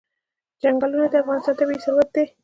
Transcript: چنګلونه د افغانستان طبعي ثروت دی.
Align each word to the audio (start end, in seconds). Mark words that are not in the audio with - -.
چنګلونه 0.61 1.05
د 1.09 1.15
افغانستان 1.23 1.55
طبعي 1.59 1.77
ثروت 1.85 2.09
دی. 2.15 2.25